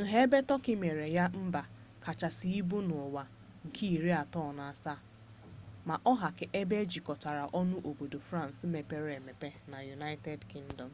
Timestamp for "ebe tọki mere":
0.24-1.06